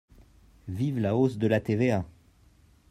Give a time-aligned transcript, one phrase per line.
[0.67, 2.03] Vive la hausse de la TVA